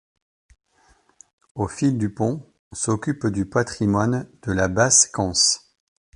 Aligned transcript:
Au 1.53 1.67
Fil 1.67 1.99
du 1.99 2.11
Pont 2.11 2.51
s'occupe 2.73 3.27
du 3.27 3.45
patrimoine 3.47 4.27
de 4.41 4.51
la 4.51 4.67
basse 4.67 5.05
Cance. 5.05 5.75